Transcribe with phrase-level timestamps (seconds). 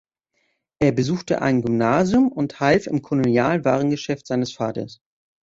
[0.79, 4.99] Er besuchte ein Gymnasium und half im Kolonialwarengeschäft seines Vaters.